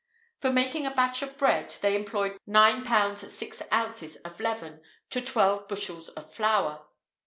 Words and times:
[IV 0.37 0.41
36] 0.41 0.41
For 0.41 0.51
making 0.55 0.87
a 0.87 0.95
batch 0.95 1.21
of 1.21 1.37
bread, 1.37 1.75
they 1.83 1.95
employed 1.95 2.39
nine 2.47 2.83
pounds 2.83 3.31
six 3.31 3.61
ounces 3.71 4.15
of 4.25 4.39
leaven 4.39 4.81
to 5.11 5.21
twelve 5.21 5.67
bushels 5.67 6.09
of 6.09 6.27
flour. 6.33 6.87